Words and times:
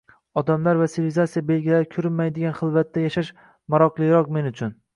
Odamlar 0.41 0.79
va 0.79 0.87
sivilizasiya 0.93 1.43
belgilari 1.49 1.89
ko`rinmaydigan 1.93 2.57
xilvatda 2.63 3.07
yashash 3.07 3.33
maroqliroq 3.75 4.37
men 4.39 4.55
uchun 4.55 4.79